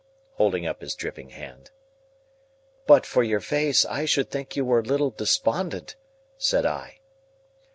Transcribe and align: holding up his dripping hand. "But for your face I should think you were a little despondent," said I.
holding 0.37 0.65
up 0.65 0.81
his 0.81 0.95
dripping 0.95 1.29
hand. 1.29 1.69
"But 2.87 3.05
for 3.05 3.21
your 3.21 3.39
face 3.39 3.85
I 3.85 4.05
should 4.05 4.31
think 4.31 4.55
you 4.55 4.65
were 4.65 4.79
a 4.79 4.81
little 4.81 5.11
despondent," 5.11 5.95
said 6.39 6.65
I. 6.65 7.01